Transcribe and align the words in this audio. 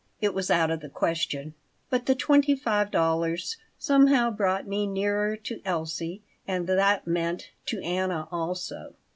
It 0.19 0.33
was 0.33 0.49
out 0.49 0.71
of 0.71 0.79
the 0.79 0.89
question. 0.89 1.53
But 1.91 2.07
the 2.07 2.15
twenty 2.15 2.55
five 2.55 2.89
dollars 2.89 3.57
somehow 3.77 4.31
brought 4.31 4.67
me 4.67 4.87
nearer 4.87 5.35
to 5.37 5.61
Elsie, 5.63 6.23
and 6.47 6.65
that 6.65 7.05
meant 7.05 7.51
to 7.67 7.79
Anna 7.83 8.27
also. 8.31 8.95